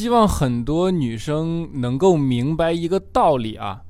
[0.00, 3.82] 希望很多女生能够明白一个道理啊，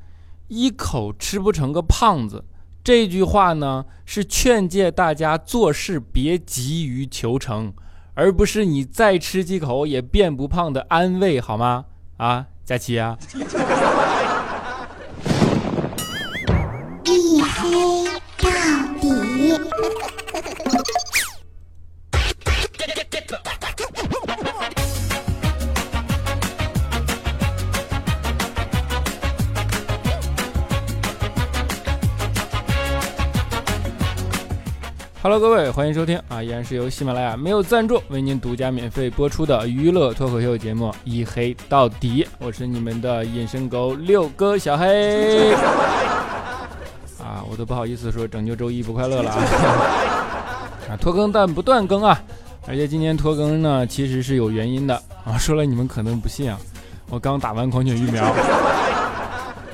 [0.49, 2.45] 一口吃不成个胖子。
[2.83, 7.73] 这句话呢，是劝诫大家做事别急于求成，
[8.15, 11.85] 而不是你再吃几口也变不胖的安慰，好吗？
[12.17, 13.17] 啊，佳琪啊。
[17.05, 18.05] 一黑
[18.37, 18.51] 到
[19.01, 20.20] 底。
[35.23, 45.53] Hello，各位，欢迎收听啊，依然是由喜马拉雅没有赞助为您独家免费播出的娱乐脱口秀节目《一黑到底》，我是你们的隐身狗六哥小黑。
[47.21, 49.37] 啊，我都不好意思说拯救周一不快乐了啊！
[50.89, 52.19] 啊，拖更但不断更啊，
[52.67, 55.37] 而且今天拖更呢，其实是有原因的啊。
[55.37, 56.59] 说了你们可能不信啊，
[57.11, 58.25] 我刚打完狂犬疫苗，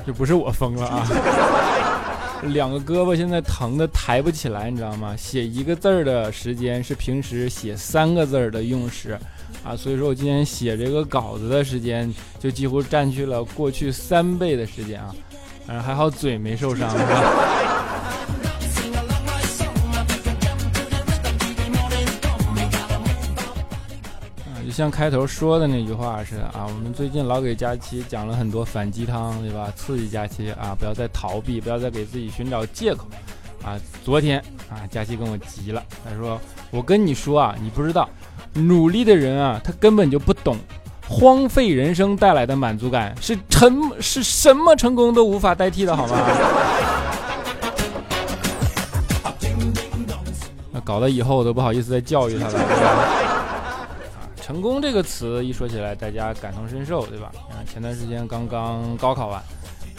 [0.04, 1.06] 这不是我疯了啊。
[2.52, 5.14] 两个胳膊现在疼的抬不起来，你知道吗？
[5.16, 9.18] 写一个字儿的时间是平时写三个字儿的用时，
[9.64, 15.14] 啊，所以说我今天写这个稿子的时间就几乎占据了过去三倍的时间啊，
[15.66, 16.88] 嗯，还好嘴没受伤。
[24.76, 29.72] 像开头说的那句话似的啊，我们最近老给佳期讲了很多反鸡汤，对吧？
[29.74, 33.06] 刺激佳期啊，不要再逃避，不要再给自己寻找借口
[33.64, 33.80] 啊。
[34.04, 34.38] 昨天
[34.68, 36.38] 啊，佳期跟我急了，他说
[36.70, 38.06] ：“我跟你说啊，你不知道，
[38.52, 40.58] 努力的人啊，他根本就不懂
[41.08, 46.18] 荒废人生带来的满足感是成是什么成功都无法代替的，好吗？”
[50.70, 53.25] 那搞得以后我都不好意思再教育他了？
[54.46, 57.32] 成功这个词一说起来，大家感同身受，对吧？
[57.50, 59.42] 啊，前段时间刚刚高考完，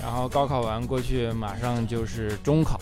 [0.02, 2.80] 然后高考完过去，马上就是中考，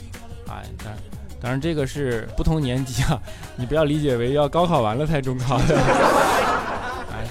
[0.47, 0.97] 啊，当然，
[1.41, 3.19] 当然这个是不同年级啊，
[3.55, 5.75] 你不要理解为要高考完了才中考的。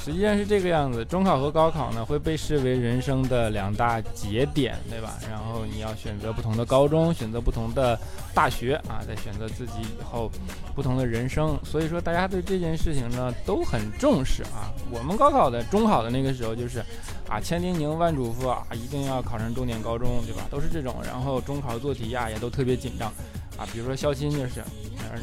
[0.05, 5.19] 实际上是这个样子，中考和高考呢会被视为人生的两大节点，对吧？
[5.31, 7.99] 然后你要选择不同的高中，选择不同的
[8.35, 10.31] 大学啊，再选择自己以后
[10.75, 11.59] 不同的人生。
[11.65, 14.69] 所以说，大家对这件事情呢都很重视啊。
[14.91, 16.85] 我们高考的中考的那个时候就是
[17.27, 20.43] 啊，千叮咛万嘱咐啊，一定要考上重点高中，对吧？
[20.51, 20.97] 都是这种。
[21.03, 23.09] 然后中考做题呀也都特别紧张
[23.57, 24.63] 啊，比如说肖鑫就是，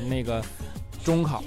[0.09, 0.43] 那个
[1.03, 1.43] 中考。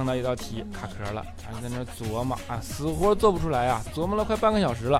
[0.00, 4.98] 碰到一道题卡壳了，啊在那琢磨啊，死活做不出来啊，琢磨了快半个小时了。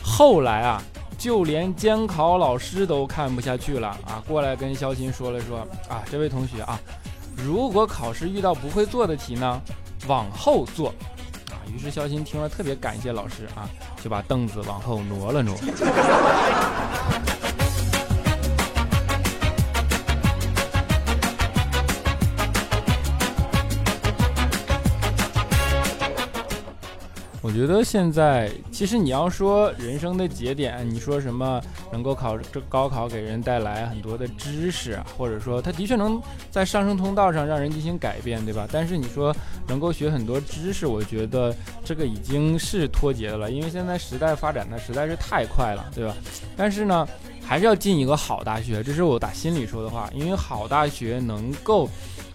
[0.00, 0.80] 后来啊，
[1.18, 6.78] 就连监考老师都看不下去了啊，过来跟肖鑫说了说啊，这位同学啊，
[7.34, 9.60] 如果考试遇到不会做的题呢，
[10.06, 10.90] 往后坐
[11.50, 11.58] 啊。
[11.74, 13.68] 于是肖鑫听了特别感谢老师啊，
[14.00, 15.56] 就把凳子往后挪了挪。
[27.46, 31.62] 我觉得现在其实你要说人生的节点，你说什么
[31.92, 36.20] 能够考这高考给人带来很多的知识，或者说它的确能
[36.50, 38.66] 在上升通道上让人进行改变，对吧？
[38.72, 39.32] 但是你说
[39.68, 41.54] 能够学很多知识，我觉得
[41.84, 46.16] 这个已经是脱节的了，因为现在时代发展的实在是太快了，对吧？
[46.56, 47.06] 但是呢，
[47.40, 51.88] 还是要进一个好大学，这是我打心里说的话，因为好大学能够。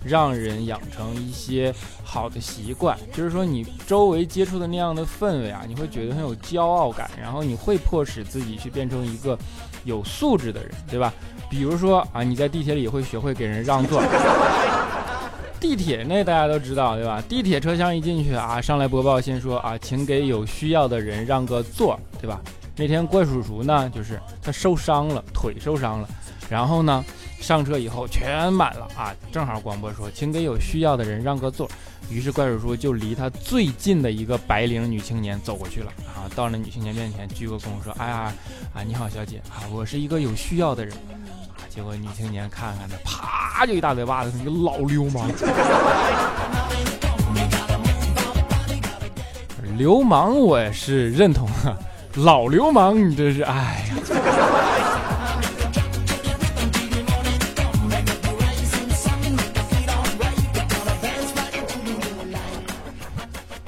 [0.04, 1.74] 让人养成一些
[2.04, 9.38] 好的习惯，就是说你周围接触的那样的氛围啊，你会觉得很有骄傲感，然后你会迫使自己去变成一个
[9.84, 11.14] 有素质的人，对吧？
[11.50, 14.02] 比如说啊，你在地铁里会学会给人让座。
[15.60, 17.22] 地铁那大家都知道，对吧？
[17.30, 22.42] 地铁车厢一进去啊，上来播报先说啊，请给有需要的人让个座，对吧？
[22.76, 26.10] 那天怪叔叔呢，就是他受伤了，腿受伤了。
[26.50, 27.06] 然后呢，
[27.42, 29.14] 上车以后全满了啊！
[29.32, 31.70] 正好广播说，请给有需要的人让个座。
[32.10, 38.34] 于是怪叔叔就离他最近的一个白领女青年走过去了啊，到了女青年面前鞠个躬说：“哎呀，
[38.74, 45.28] 啊你好，小姐啊，我是一个有需要的人啊。”结果女青年看看他，啪就一大嘴巴子，你个老流氓！
[49.78, 51.76] 流氓我也是认同啊，
[52.18, 53.96] 老流氓你这是哎呀！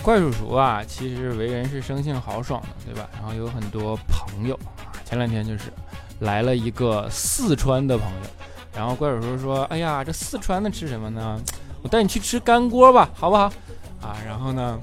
[0.03, 3.09] 怪叔叔啊，其实为人是生性豪爽的，对吧？
[3.13, 4.91] 然后有很多朋友啊。
[5.05, 5.71] 前两天就是
[6.19, 8.27] 来了一个四川的朋友，
[8.75, 11.39] 然后怪叔叔说：“哎呀，这四川的吃什么呢？
[11.81, 13.45] 我带你去吃干锅吧，好不好？”
[14.03, 14.77] 啊，然后呢，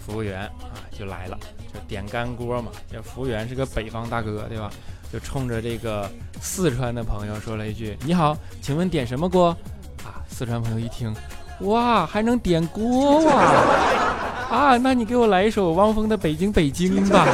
[0.00, 1.38] 服务员啊就来了，
[1.72, 2.70] 就点干锅嘛。
[2.90, 4.70] 这服务员是个北方大哥，对吧？
[5.12, 6.10] 就冲着这个
[6.40, 9.54] 四川的朋友说了一句：“你好，请问点什么锅？”
[10.02, 11.14] 啊，四川朋友一听，
[11.60, 14.03] 哇，还能点锅啊！
[14.54, 17.26] 啊，那你给我来一首汪峰的《北京北京》吧。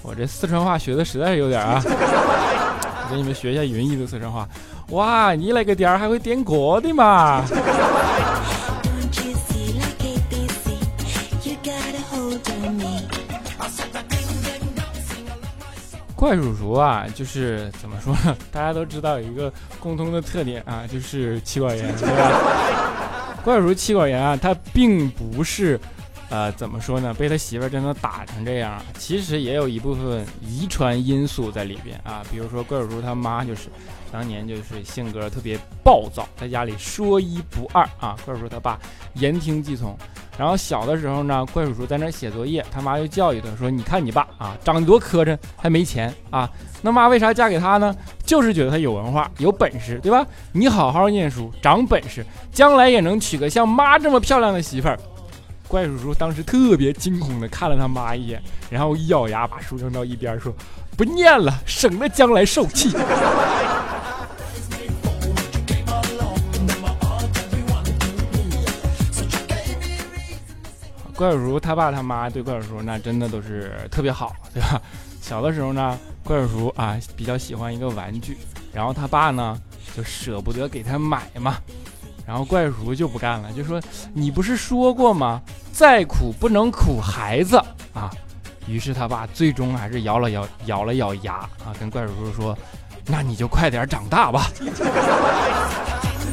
[0.00, 4.48] 我这四川话学的实在是有点啊，我给你们学一下云姨的四川话。
[4.90, 7.42] 哇，你那个点儿还会点歌的嘛？
[16.24, 18.34] 怪叔叔啊，就是怎么说呢？
[18.50, 23.36] 大家都知道有一个共通的特点啊，就是妻管严，对吧？
[23.44, 25.78] 怪叔叔妻管严啊，他并不是。
[26.30, 27.12] 呃，怎么说呢？
[27.14, 32.24] 被他媳妇儿真的打成这样，其实也有一部分遗传因素在里边啊。
[32.30, 33.68] 比如说怪叔叔他妈就是，
[34.10, 38.16] 当年就是性格特别暴躁，在家里说一不二啊。
[38.24, 38.80] 怪叔叔他爸
[39.12, 39.96] 言听计从，
[40.36, 46.48] 然后小的时候呢，怪叔叔在那写作业，他妈就教育他说：“你看你爸啊，长得多磕碜，还没钱啊。
[46.82, 47.94] 那妈为啥嫁给他呢？
[48.24, 50.26] 就是觉得他有文化、有本事，对吧？
[50.52, 54.98] 你好好念书，长本事，将来也能娶个像妈这么漂亮的媳妇儿。”
[55.66, 60.52] 怪叔叔当时特别惊恐的看了他妈一眼，然后一咬牙把书扔到一边，说
[60.96, 62.90] ：“不念了，省得将来受气。”
[71.16, 74.80] 怪叔叔他爸他妈对怪叔叔那真的都是特别好，对吧？
[75.20, 78.36] 小的时候呢，怪叔叔啊比较喜欢一个玩具，
[78.72, 79.58] 然后他爸呢
[79.96, 81.56] 就舍不得给他买嘛。
[82.26, 83.78] 然后怪叔叔就不干了，就说
[84.14, 85.42] ：“你不是说过吗？
[85.72, 87.58] 再苦不能苦孩子
[87.92, 88.10] 啊！”
[88.66, 91.34] 于是他爸最终还是咬了咬咬了咬牙
[91.64, 92.56] 啊，跟怪叔叔说
[93.06, 94.50] ：“那你就快点长大吧。”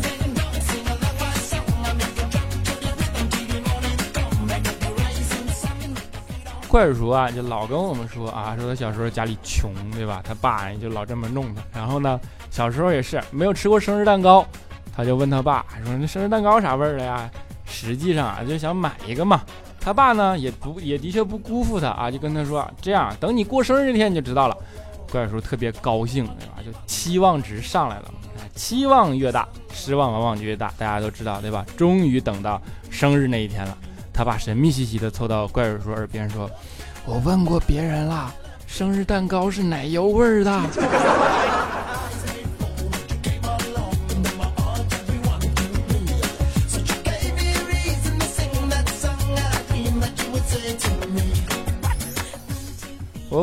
[6.72, 10.22] 怪叔啊，就老跟我们说啊，说他小时候家里穷，对吧？
[10.24, 11.62] 他爸就老这么弄他。
[11.78, 12.18] 然后呢，
[12.50, 14.46] 小时候也是没有吃过生日蛋糕。
[14.96, 17.30] 他就问他爸说：“那生日蛋糕啥味儿的呀？”
[17.68, 19.42] 实际上啊，就想买一个嘛。
[19.82, 24.56] 他爸呢，也不也的确不辜负他啊，就跟他说：“这样，等你过生日那天你就知道了。”
[25.12, 26.60] 怪叔叔特别高兴，对吧？
[26.66, 28.06] 就期望值上来了。
[28.56, 30.74] 期望越大，失望往往就越大。
[30.78, 31.66] 大家都知道，对吧？
[31.76, 33.78] 终于等到生日那一天了，
[34.14, 36.50] 他爸神秘兮兮的凑到怪叔叔耳边说
[37.06, 38.34] ：“我问过别人了，
[38.68, 40.62] 生日蛋糕是奶油味儿的。”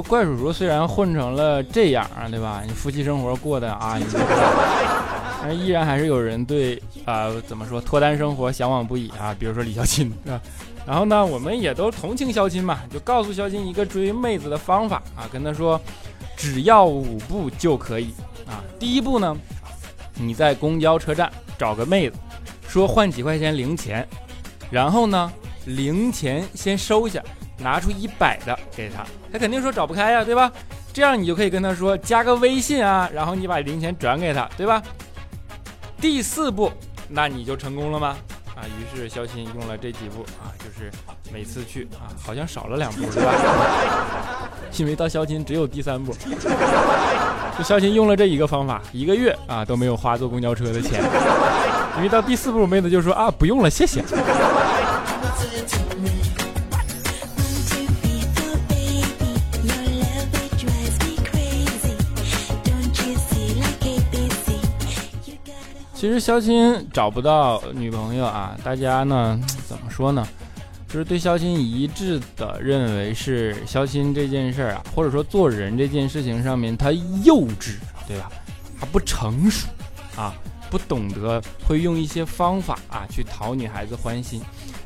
[0.02, 2.62] 怪叔叔虽然混成了这样啊，对吧？
[2.66, 3.98] 你夫妻生活过的啊，
[5.42, 9.34] 但是依然还是有人对啊，怎么说脱单生活向往不已啊？
[9.38, 10.40] 比如说李小钦啊。
[10.86, 15.80] 然后呢，我们也都同情肖钦嘛，就告诉肖钦一个追妹子的方法啊，跟他说，
[16.36, 18.14] 只要五步就可以
[18.46, 18.64] 啊。
[18.78, 19.36] 第一步呢，
[20.14, 22.16] 你在公交车站找个妹子，
[22.66, 24.08] 说换几块钱零钱，
[24.70, 25.30] 然后呢，
[25.66, 27.22] 零钱先收下。
[27.58, 30.50] 拿出一百的给他，他肯定说找不开呀，对吧？
[30.92, 34.82] 这样你就可以跟他说加个微信啊，然后你把零钱转给他，对吧？
[36.00, 36.72] 第四步，
[37.08, 38.16] 那你就成功了吗？
[38.54, 40.90] 啊，于是肖钦用了这几步啊，就是
[41.32, 43.32] 每次去啊，好像少了两步，对吧？
[44.76, 46.12] 因为到肖钦只有第三步，
[47.56, 51.02] 就肖钦用了这一个方法，一个月啊都没有花坐公交车的钱，
[51.96, 54.02] 因为到第四步，妹子就说啊不用了，谢谢。
[65.98, 69.36] 其实肖钦找不到女朋友啊，大家呢
[69.66, 70.24] 怎么说呢？
[70.86, 78.30] 就是对肖钦一致的认为是肖钦这件事儿啊，或者说做人这件事情上面他幼稚，对吧？
[78.78, 79.66] 他不成熟
[80.14, 80.32] 啊，
[80.70, 84.40] 不懂得会用一些方法啊去讨女孩子欢心。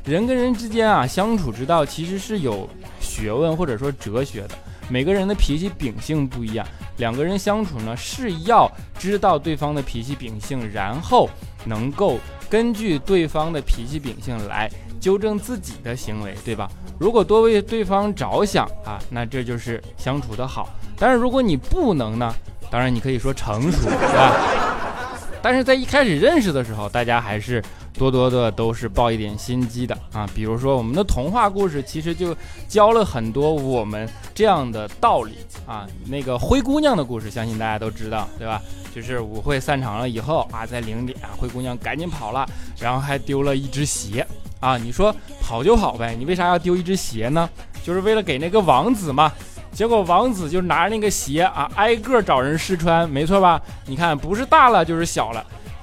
[0.06, 2.66] 人跟人之间啊相处之道其实是有
[3.00, 4.54] 学问或者说哲学的。
[4.92, 6.66] 每个人的脾气秉性不一样，
[6.98, 11.30] 两个人相处呢是要知道对方的脾气秉性，然后
[11.64, 12.18] 能够
[12.50, 14.70] 根据对方的脾气秉性来
[15.00, 16.70] 纠正自己的行为，对吧？
[16.98, 20.68] 如果多为对方着想啊，那这就是相处的好。
[20.98, 22.34] 但是如果你不能呢，
[22.70, 24.36] 当然你可以说成熟，对吧？
[25.40, 30.28] 但是在一开始认识的时候，大家还是多多的都是抱一点心机的啊。
[30.34, 32.36] 比如说我们的童话故事，其实就
[32.68, 35.86] 教了很多我们这样的道理啊。
[36.06, 38.60] 那个灰姑娘的故事，相信大家都知道，对吧？
[38.94, 42.46] 就是舞会散场了以后啊，在零点，灰姑娘赶紧跑了，
[42.78, 44.26] 然后还丢了一只鞋
[44.60, 44.76] 啊。
[44.76, 47.48] 你说跑就跑呗，你为啥要丢一只鞋呢？
[47.82, 49.32] 就是为了给那个王子嘛。
[49.72, 53.58] 结果王子就拿着那个鞋啊，挨个找人试穿，没错吧？
[53.86, 55.42] 你看，不是大了就是小了，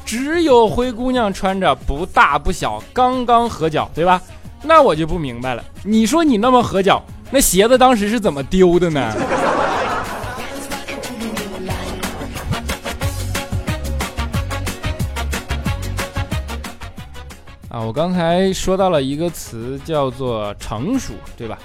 [0.10, 4.20] 只有灰姑娘穿着不大不小，刚刚合脚，对吧？
[4.64, 7.00] 那我就不明白了，你说你那么合脚，
[7.30, 9.00] 那鞋子当时是怎么丢的呢？
[17.70, 21.56] 啊，我刚才说到了一个词，叫做成熟，对吧？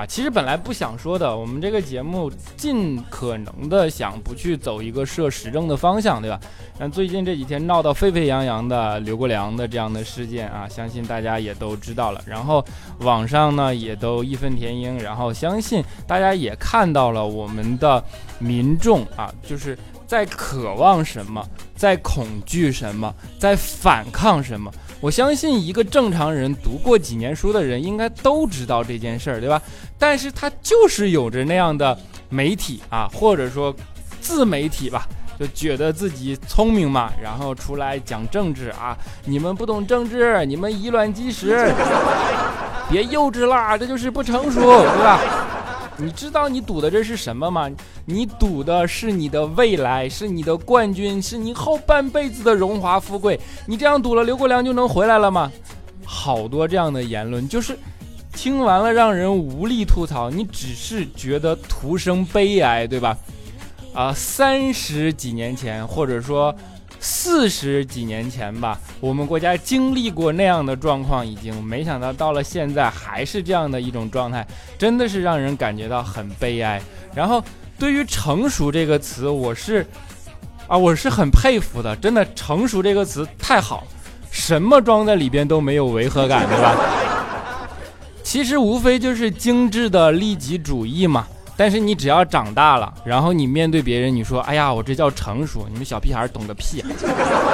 [0.00, 6.40] 啊，其实本来不想说的，我们这个节目尽可能的想不去走一个涉时政的方向，对吧？
[6.78, 12.22] 但最近这几天闹到沸沸扬扬的刘国梁的这样的事件啊，相信大家也都知道了。
[12.24, 12.64] 然后
[13.00, 18.02] 网上呢也都义愤填膺，然后相信大家也看到了我们的
[18.38, 24.72] 民众啊，就是在渴望什么，在恐惧什么，在反抗什么。
[25.00, 29.60] 我相信一个正常人读过几年书的人应该都知道这件事儿，对吧？
[29.98, 33.74] 但是他就是有着那样的媒体啊，或者说
[34.20, 41.72] 自媒体吧，就觉得自己聪明嘛，然后出来讲政治啊，你们不懂政治，你们以卵击石，
[42.90, 45.18] 别幼稚啦，这就是不成熟，对吧？
[46.00, 47.70] 你知道你赌的这是什么吗？
[48.06, 53.38] 你赌的是你的未来，是你的冠军，是你后半辈子的荣华富贵。
[53.66, 55.52] 你这样赌了，刘国梁就能回来了吗？
[56.04, 57.78] 好多这样的言论，就是
[58.32, 63.16] 听完了让人无力吐槽，你只是觉得徒生悲哀，对吧？
[63.92, 66.54] 啊，三十几年前，或者说。
[67.02, 74.46] 四十几年前吧，我们国家经历过那样的状况，已经没想到到了现在还是这样的一种状态，
[74.78, 76.80] 真的是让人感觉到很悲哀。
[77.14, 77.42] 然后，
[77.78, 79.86] 对于“成熟”这个词，我是
[80.68, 83.86] 啊，我是很佩服的，真的，“成熟”这个词太好，
[84.30, 86.76] 什么装在里边都没有违和感，对吧？
[88.22, 91.26] 其实无非就是精致的利己主义嘛。
[91.60, 96.82] 但是你只要长大了，然后你面对别人，你说：“哎呀，我这叫成熟。”你们小屁孩懂个屁，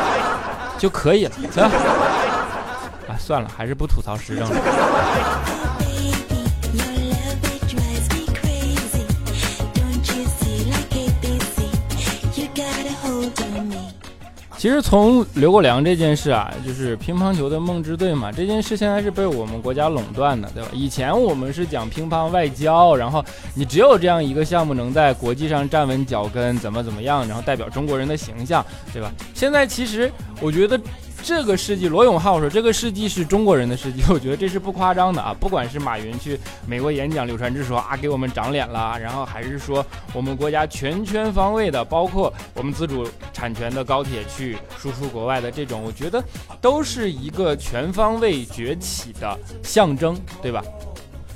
[0.78, 1.70] 就可以了，行吧？
[3.08, 5.65] 啊，算了，还是不吐槽时政了。
[14.58, 20.68] 其实从刘国梁这件事啊，就是乒乓球的梦之队嘛，这件事现在是被我们国家垄断的，对吧？
[20.72, 29.12] 以前我们是讲乒乓外交，然后你只有这样一个项目能在国际上站稳脚跟，怎么怎么样，然后代表中国人的形象，对吧？
[29.34, 30.10] 现在其实
[30.40, 30.80] 我觉得。
[31.26, 35.35] 这个世纪，罗永浩说这个世纪是中国人的世纪， 我觉得这是不夸张的啊。
[35.40, 46.23] 不管是马云去美国演讲，柳传志说啊给我们长脸了，然后还是说我们国家全全方位的，包括我们自主产权的高铁去输出国外的这种，我觉得
[46.61, 50.62] 都是一个全方位崛起的象征，对吧？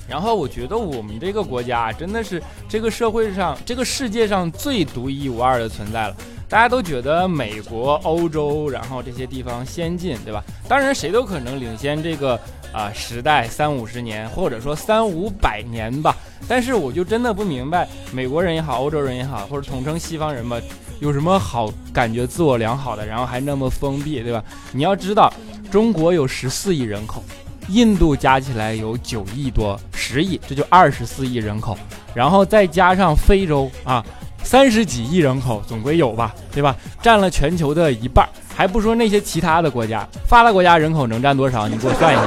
[0.08, 6.16] 然后我觉得我们这个国家真的是这个社会上、这个世界上最独一无二的存在了。
[6.50, 10.42] 大家都觉得美国、欧洲，然后这些地方先进，对吧？
[10.68, 12.38] 当然，谁都可能领先这个
[12.72, 16.16] 啊时代三五十年，或者说三五百年吧。
[16.48, 20.60] 但是，我就真的不明白，美国人也好，欧洲人也好，或者统称西方人吧，
[20.98, 24.42] 有什么好感觉自我良好的，然后还那么封闭，对吧？
[24.72, 25.32] 你要知道，
[25.70, 27.22] 中国有十四亿人口，
[27.68, 31.78] 印度加起来有九亿多，十亿，这就二十四亿人口，
[32.12, 34.04] 然后再加上非洲啊。
[34.42, 36.74] 三十几亿人口总归有吧，对吧？
[37.00, 41.68] 占了全球的一半，还不说那些其他的国家，发达国家人口能占多少？
[41.68, 42.22] 你给我算一下。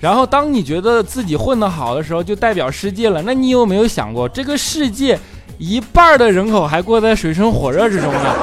[0.00, 3.22] 然后，当你觉得自己混得好的时候，就代表世界了。
[3.22, 5.18] 那你有没有想过，这个世界
[5.58, 8.34] 一半的人口还过在水深火热之中呢？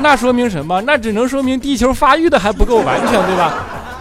[0.00, 0.80] 那说明什么？
[0.82, 3.54] 那只能说明地球发育的还不够完全，对吧？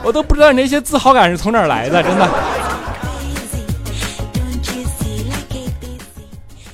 [0.03, 2.27] 我都不知道你那些自豪感是从哪儿来的，真的。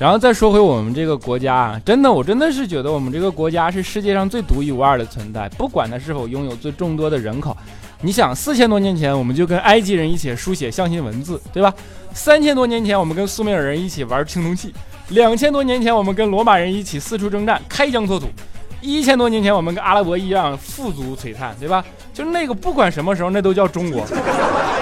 [0.04, 5.48] 然后再说回我们这个国家啊，真的，我真的是觉得我们这个国家是世界上最独一无二的存在。
[5.58, 7.56] 不管它是否拥有最众多的人口，
[8.02, 11.74] 你想，四千多年前我们就跟埃及人一起书写象形文字，对吧？
[12.14, 14.74] 三千多年前我们跟苏美尔人一起玩青铜器，
[15.08, 18.28] 两千多年前我们跟罗马人一起四处征战，开疆拓土。
[18.84, 21.84] 一千多年前，我们跟阿拉伯一样富足璀璨，对吧？
[22.14, 24.06] 就那个不管什么时候，那都叫中国。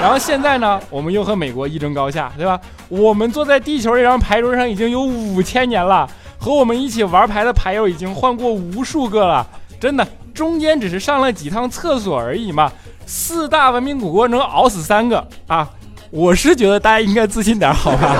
[0.02, 2.60] 然后现在呢，我们又和美国一争高下，对吧？
[2.90, 9.48] 我们坐在地球这张牌桌上已经有五千年了，和我们一起玩牌的牌友已经换过无数个了。
[9.80, 12.72] 真的，中间只是上了几趟厕所而已嘛。
[13.06, 15.70] 四大文明古国能熬死三个啊！
[16.10, 18.16] 我是觉得大家应该自信点，好吧？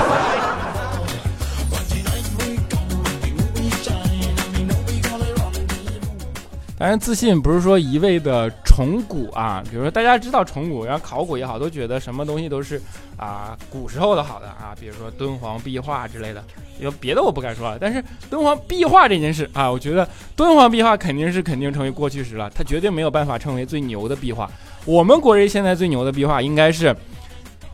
[6.82, 9.62] 当然，自信不是说一味的崇古啊。
[9.70, 12.82] 比如说，大家知道崇古，然后考古也好，都觉得什么东西都是
[13.16, 14.74] 啊古时候的好的啊。
[14.80, 16.42] 比如说敦煌壁画之类的，
[16.80, 17.78] 有别的我不敢说了。
[17.80, 24.50] 但是敦煌壁画这件事啊，我觉得敦煌壁画肯定是肯定成为过去时了，它绝对没有办法成为最牛的壁画。
[24.84, 26.92] 我们国人现在最牛的壁画应该是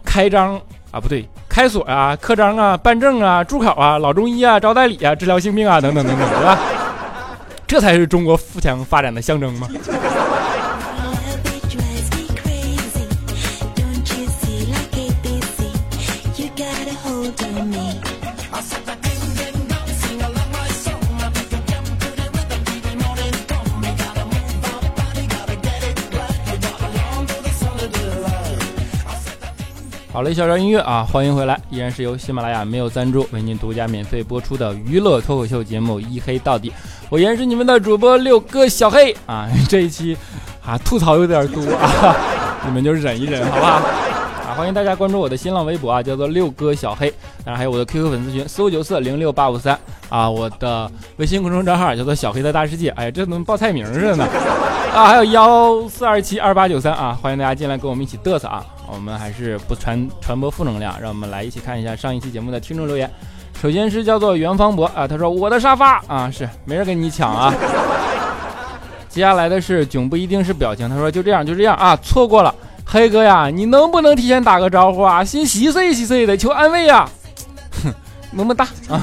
[0.04, 0.60] 开张
[0.90, 6.58] 啊，不对，开锁啊，刻章啊，办证啊，祝考啊，老中医啊，招代理啊，治疗性病啊，等等等等，对吧？
[7.68, 9.68] 这才是中国富强发展的象征吗？
[30.18, 36.70] 好了，一小段音乐啊，欢迎回来，依然是由喜马拉雅没有赞助为您独家免费播出的娱乐脱口秀节目《一黑到底》，
[37.08, 40.16] 我依然是你们的主播六哥小黑啊， 这一期
[40.66, 42.16] 啊吐槽有点多啊，
[42.66, 43.74] 你们就忍一忍，好不好？
[43.74, 47.08] 啊，欢迎大家关注我的新浪微博啊，叫做六哥小黑，
[47.44, 54.26] 当然还有我的 QQ 粉丝群四五九四零六八五三啊，我的微信公众账号叫做小黑的大世界，哎呀，这怎么报菜名似的呢？
[54.92, 58.66] 啊，还有幺四二七二八九三啊，欢迎大家进来跟我们一起嘚瑟啊。
[58.90, 63.10] 我们还是不传传播负能量，让我们来一起看一下上一期节目的听众留言。
[63.60, 67.52] 首先是叫做袁方博啊，他说我的沙发啊是没人跟你抢啊。
[69.08, 72.54] 接下来的是囧不一定是表情，他说就这样就这样啊，错过了
[72.84, 75.24] 黑哥呀，你能不能提前打个招呼啊？
[75.24, 77.08] 心稀碎稀碎的，求安慰呀。
[77.82, 77.92] 哼，
[78.30, 78.94] 么么哒啊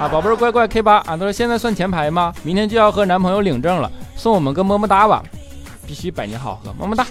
[0.00, 2.32] 啊，宝贝儿乖乖 K 八啊，他说现在算前排吗？
[2.42, 5.22] 明天就要和男朋友领证了，送我们个么么哒吧，
[5.86, 7.06] 必须百年好合，么么哒。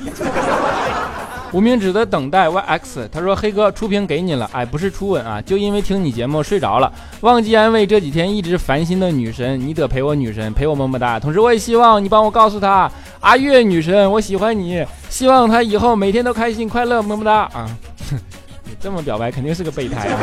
[1.54, 6.92] 无名指的等待 yx，他说黑哥初评给你了，哎，不是初吻啊，就因为听你节目睡着了，
[7.22, 11.20] 忘记安慰这几天一直烦心的女神，你得陪我女神，陪我么么哒。
[11.20, 17.68] 同时我也希望你帮我告诉她，阿月女神，我喜欢你，希望她以后每天都开心快乐，么么哒啊。
[18.64, 20.20] 你这么表白肯定是个备胎啊。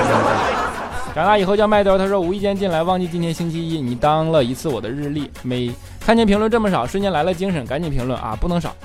[1.12, 8.77] 长大以后叫麦兜，他说无意间进来忘记今天星期一，你当了一次我的日历，没看见评论这么少，瞬间来了精神，赶紧评论啊，不能少。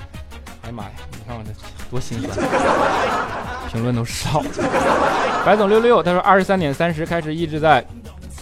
[0.72, 1.50] 妈呀，你看我这
[1.90, 2.48] 多心酸，
[3.70, 4.42] 评论都少。
[5.44, 7.84] 白总六六，他说二十三点三十开始一直在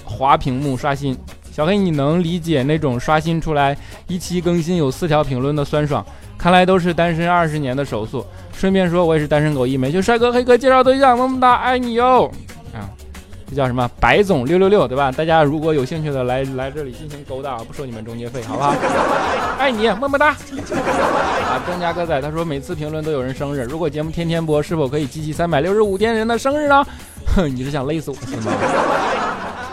[0.04, 1.18] 滑屏幕刷新。
[1.50, 6.04] 小黑，你能理解那种刷新出来一期更新有四条评论的酸爽？
[6.38, 8.24] 看来都是单身二十年的手速。
[8.52, 12.30] 顺便说，我也是单身狗一枚，就帅哥黑哥介绍对象，么么哒，爱你哟。
[12.72, 12.88] 啊
[13.50, 13.90] 这叫什么？
[13.98, 15.10] 白总六六六，对吧？
[15.10, 18.72] 大家如果有兴趣的，来来这里进行勾搭，不收你们中介费，好不好？
[19.58, 20.28] 爱 你，么么哒。
[20.28, 26.86] 啊，郑家哥仔他说每次评论都有人生日，如果节目天天播，是否可以集齐三百六十五天人的生日呢？
[27.34, 28.52] 哼，你是想累死我是吗？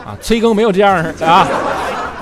[0.08, 1.48] 啊，催更没有这样的啊。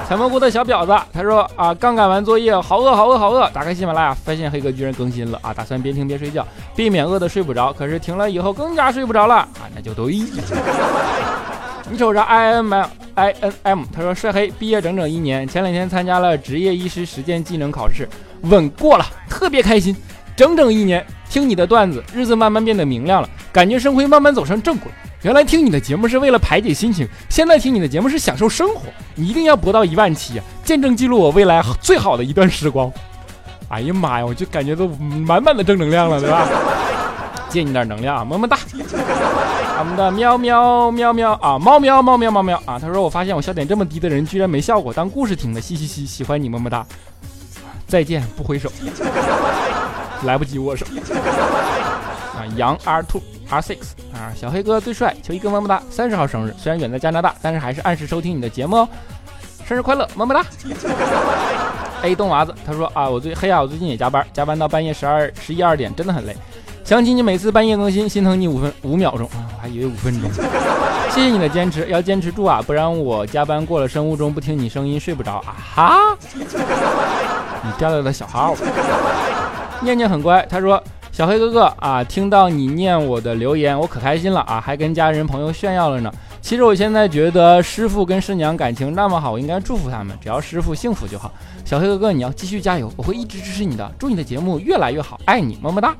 [0.07, 3.49] 采蘑菇的小婊子，他说啊，刚赶完作业，好饿，好饿，好饿。
[3.49, 7.73] 打开喜马拉雅，发现黑哥居然更新了啊，打算边听边睡觉，避免饿的睡不着。
[7.73, 10.05] 可是停了以后更加睡不着了啊，那就对。
[11.89, 18.07] 你瞅着 i n m i n m，他说帅黑毕业整整一年，前两天参加了职业医师实践技能考试，
[18.43, 19.95] 稳过了，特别开心。
[20.35, 24.91] 整整一年听你的段子，日子慢慢变得明亮了，感觉生活慢慢走上正轨。
[25.25, 28.81] 原来听你的节目是为了排解心情，现在听你的节目是享受生活。
[29.15, 32.93] 你一定要博到一万期啊，见证记录我未来最好的一段时光。
[33.69, 36.47] 哎呀妈呀，我就感觉都满满的正能量了，对吧？
[37.49, 38.55] 借你点能量啊，么么哒。
[39.79, 46.85] 我们的喵喵喵喵啊，猫喵猫喵猫喵啊，他说我发现我笑点这么低的人居然没效果，当故事听的，嘻嘻嘻，喜欢你么么哒。
[47.89, 48.71] 再见不回首，
[50.21, 50.85] 来不及握手。
[52.37, 53.23] 啊，羊 R two。
[53.49, 53.77] R six
[54.13, 55.81] 啊，小黑哥最帅，求一个么么哒！
[55.89, 58.89] 三十号生日，虽然远在加拿大，但是还是按时收听你的节目哦。
[59.67, 60.43] 生日快乐，么么哒
[62.01, 66.35] ！A 冻娃子他说啊，我最黑啊，我最近也加班，加班到半夜十二十一二点，真的很累。
[66.83, 70.29] 想起你每次半夜更新，心疼你五分五秒钟啊，我还以为五分钟。
[71.09, 76.17] 谢谢你的坚持，要坚持住啊，不然我加班过了生物钟，不听你声音睡不着啊哈！
[76.33, 78.55] 你掉了的小号。
[79.81, 80.81] 念念很乖，他说。
[81.15, 86.13] 小黑哥哥啊，听到你念我的留言，我可开心了啊，还跟家人朋友炫耀了呢。
[86.41, 91.31] 其实我现在觉得师傅跟师娘感情那么好，我应该祝福他们，只要师傅幸福就好。
[91.63, 93.89] 小黑哥哥，你要继续加油，我会一直支持你的。
[93.97, 95.95] 祝你的节目越来越好，爱你，么么哒。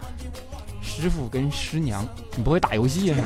[0.82, 3.17] 师傅跟师娘，你不会打游戏啊？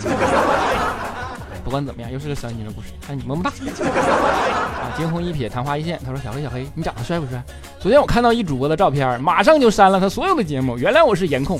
[1.63, 3.49] 不管怎么样，又是个小女人故事，爱你，么么哒。
[3.49, 5.99] 啊，惊鸿一瞥，昙花一现。
[6.05, 7.43] 他说：小黑，小黑，你长得帅不帅？
[7.79, 10.77] 昨天我看到一主播的照片，马上就删了他所有的节目。
[10.77, 11.57] 原来我是颜控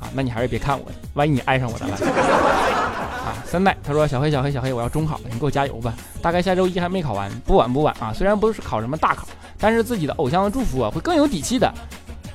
[0.00, 1.94] 啊，那你还是别看我的，万一你爱上我的了。
[3.26, 5.92] 啊，三代他说小黑小黑小黑，我要中考了，你给我加油吧。
[6.22, 8.12] 大概下周一还没考完，不晚不晚啊。
[8.14, 9.26] 虽然不是考什么大考，
[9.58, 11.66] 但是自己的偶像的祝福啊，会更有底气的。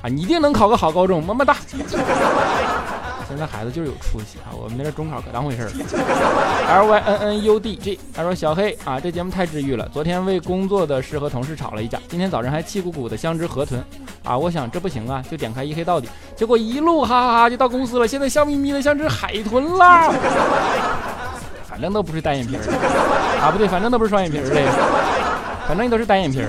[0.02, 1.56] 啊，你一定能考个好高中，么么哒！
[3.34, 5.70] 现在孩子就是有出息啊，我们那中考可当回事儿。
[6.70, 9.88] L Y N N U D G，他说小黑啊，这节目太治愈了。
[9.92, 13.82] 昨天为工作的事和同事吵了一架，今天早上还气鼓鼓的相知河豚
[14.22, 14.38] 啊。
[14.38, 18.06] 我想这不行啊，就点开一黑到底，结果一路哈哈哈就到公司了。
[18.06, 20.12] 现在笑眯眯的像只海豚啦。
[21.66, 22.62] 反正都不是单眼皮儿
[23.42, 24.54] 啊，不对，反正都不是双眼皮儿的，
[25.66, 26.46] 反正你都是单眼皮儿。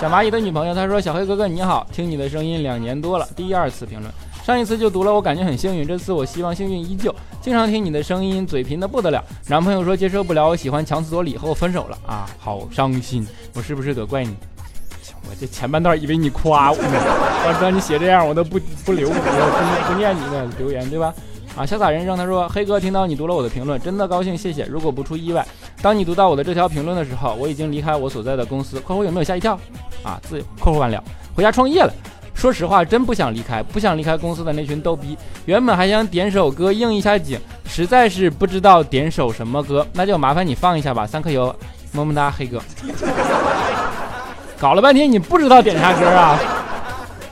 [0.00, 4.12] 小蚂蚁的女朋友，她说：“小黑哥哥你好，听你的声音两年多了，第二次评论，
[4.44, 9.24] 上一次就读了，我感觉很幸运，这次我希望幸运依旧，经常听你的声音，嘴贫的不得了。
[9.46, 14.36] 男朋友说接受不了我喜欢强词夺理，和我分手了啊，好伤心，我是不是得怪你？
[15.26, 17.00] 我这前半段以为你夸我呢，
[17.46, 21.14] 要知道你写这样，我都不不留，我不不念你的留言，对吧？”
[21.56, 24.64] 啊，潇洒人生他说：“黑哥，听到你读了我的评论，真的高兴，谢谢。
[24.66, 25.46] 如果不出意外，
[25.80, 28.78] 当你读到我的这条评论的时候，我已经离开我所在的公司。
[28.80, 29.58] 括弧有没有吓一跳？
[30.02, 30.44] 啊，自由。
[30.58, 31.02] 括弧完了，
[31.34, 31.94] 回家创业了。
[32.34, 35.16] 说实话，真不想离开，不想离开公司的那群逗逼。
[35.46, 41.06] 原本还想点首歌应一下景，实在是不知道点首什么歌，那就麻烦你放一下吧。
[41.06, 41.54] 三颗油，
[41.92, 42.60] 么么哒，黑哥。
[44.58, 46.38] 搞了半天你不知道点啥歌啊？”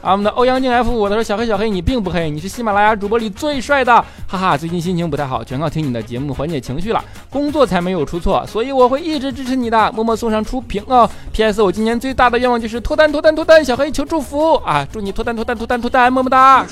[0.02, 3.94] 啊，我们的欧阳靖 F 五他说小黑小黑你并不黑，你是喜马拉雅主播里最帅的，
[4.26, 4.56] 哈哈！
[4.56, 11.08] 最近心情不太好，全靠听你的节目缓解情绪了，工作才没有出错，所以我会一直支持你的，默默送上初评哦。
[11.32, 11.62] P.S.
[11.62, 14.84] 我今年最大的愿望就是脱单脱单脱单，小黑求祝福啊！
[14.92, 16.66] 祝你脱单脱单脱单脱单，么么哒！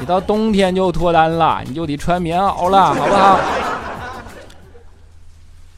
[0.00, 3.38] 你到冬天就脱单了，你就得穿棉袄了，好不好？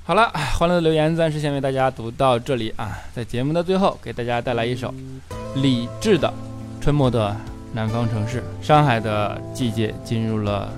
[0.04, 4.92] 好了，欢乐的留言暂时先为大家读到这里啊，在节目的最后，给大家带来一首
[5.54, 6.26] 李志的
[6.82, 7.36] 《春末的
[7.72, 8.42] 南方城市》。
[8.66, 10.72] 上海的季节进入了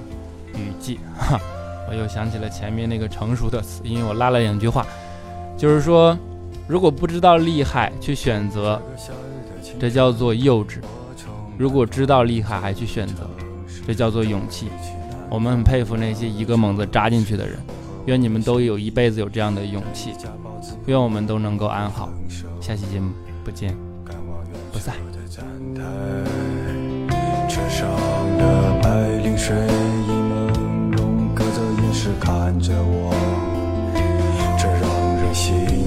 [0.54, 1.40] 雨季，哈，
[1.88, 4.86] 我又想起了前面那个成熟的词，因为我拉了两句话，
[5.56, 6.14] 就是说，
[6.68, 8.78] 如果不知道厉害去选择，
[9.80, 10.80] 这叫做幼稚；
[11.56, 13.26] 如果知道厉害还去选择，
[13.86, 14.68] 这叫做勇气。
[15.30, 17.58] 我们很佩服那些一个猛子扎进去的人。
[18.06, 20.12] 愿你们都有一辈子有这样的勇气，
[20.86, 22.10] 愿我们都能够安好。
[22.60, 23.12] 下期节目
[23.44, 23.74] 不见
[24.72, 24.94] 不散。
[27.48, 27.88] 车上
[28.36, 28.88] 的白
[29.22, 29.54] 朦胧，
[32.20, 33.14] 看着我，
[34.58, 34.82] 这让
[35.16, 35.83] 人心。